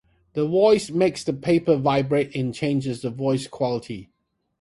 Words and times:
The 0.33 0.47
voice 0.47 0.89
makes 0.89 1.23
the 1.23 1.31
paper 1.31 1.75
vibrate 1.75 2.35
and 2.35 2.51
changes 2.55 3.03
the 3.03 3.11
voice 3.11 3.45
quality. 3.45 4.09